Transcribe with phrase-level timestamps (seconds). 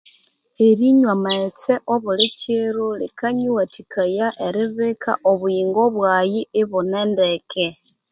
[0.67, 7.65] Erinywa amghetse obulikyiro likanyiwathikaya eribika obuyingo bwaghe ibune ndeke